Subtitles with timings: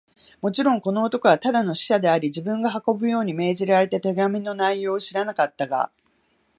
[0.41, 5.91] もちろん、この男はただの使者であり、自分が運ぶように命じられた手紙の内容を知らなかったが、